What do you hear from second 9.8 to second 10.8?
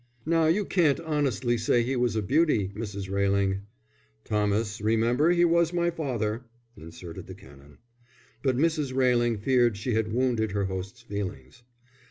had wounded her